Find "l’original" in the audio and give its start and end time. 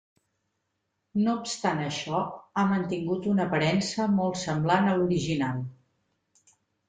5.03-5.61